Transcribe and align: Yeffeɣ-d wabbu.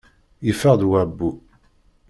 Yeffeɣ-d 0.45 0.81
wabbu. 0.89 1.31